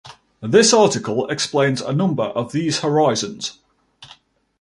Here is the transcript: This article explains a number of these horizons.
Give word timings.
This 0.41 0.73
article 0.73 1.29
explains 1.29 1.79
a 1.79 1.93
number 1.93 2.23
of 2.23 2.53
these 2.53 2.79
horizons. 2.79 3.59